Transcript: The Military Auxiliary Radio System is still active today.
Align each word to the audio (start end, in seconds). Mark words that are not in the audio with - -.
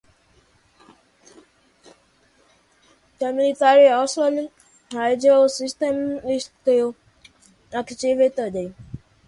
The 3.19 3.31
Military 3.31 3.87
Auxiliary 3.89 4.49
Radio 4.91 5.45
System 5.47 6.17
is 6.27 6.45
still 6.45 6.95
active 7.71 7.99
today. 8.35 8.73